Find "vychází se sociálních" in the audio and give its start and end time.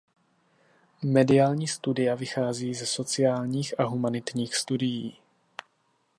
2.15-3.79